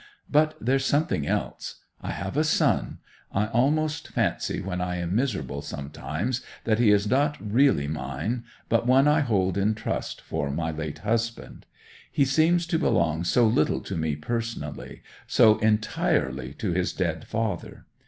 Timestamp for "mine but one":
7.87-9.07